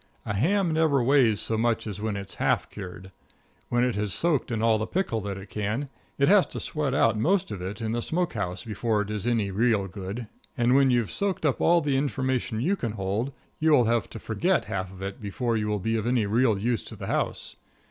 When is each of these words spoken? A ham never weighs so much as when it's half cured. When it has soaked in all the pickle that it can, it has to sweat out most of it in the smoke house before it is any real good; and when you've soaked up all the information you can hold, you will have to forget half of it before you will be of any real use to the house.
A 0.25 0.33
ham 0.33 0.71
never 0.73 1.03
weighs 1.03 1.39
so 1.39 1.59
much 1.59 1.85
as 1.85 2.01
when 2.01 2.15
it's 2.17 2.33
half 2.41 2.71
cured. 2.71 3.11
When 3.69 3.83
it 3.83 3.93
has 3.97 4.13
soaked 4.15 4.49
in 4.49 4.59
all 4.59 4.79
the 4.79 4.87
pickle 4.87 5.21
that 5.21 5.37
it 5.37 5.51
can, 5.51 5.89
it 6.17 6.27
has 6.27 6.47
to 6.47 6.59
sweat 6.59 6.95
out 6.95 7.19
most 7.19 7.51
of 7.51 7.61
it 7.61 7.81
in 7.81 7.91
the 7.91 8.01
smoke 8.01 8.33
house 8.33 8.63
before 8.63 9.01
it 9.03 9.11
is 9.11 9.27
any 9.27 9.51
real 9.51 9.85
good; 9.87 10.25
and 10.57 10.73
when 10.73 10.89
you've 10.89 11.11
soaked 11.11 11.45
up 11.45 11.61
all 11.61 11.81
the 11.81 11.97
information 11.97 12.59
you 12.59 12.75
can 12.75 12.93
hold, 12.93 13.31
you 13.59 13.71
will 13.71 13.85
have 13.85 14.09
to 14.09 14.17
forget 14.17 14.65
half 14.65 14.91
of 14.91 15.03
it 15.03 15.21
before 15.21 15.55
you 15.55 15.67
will 15.67 15.77
be 15.77 15.95
of 15.95 16.07
any 16.07 16.25
real 16.25 16.57
use 16.57 16.81
to 16.85 16.95
the 16.95 17.05
house. 17.05 17.57